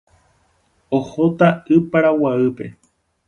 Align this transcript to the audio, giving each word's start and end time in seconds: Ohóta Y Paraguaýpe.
Ohóta 0.89 1.63
Y 1.67 1.79
Paraguaýpe. 1.79 2.79